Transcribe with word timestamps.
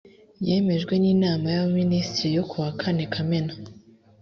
yemejwe 0.47 0.93
n 1.01 1.05
inama 1.13 1.45
y 1.53 1.57
abaminisitiri 1.59 2.31
yo 2.37 2.43
ku 2.49 2.55
wa 2.63 2.69
kane 2.79 3.03
kamena 3.13 3.53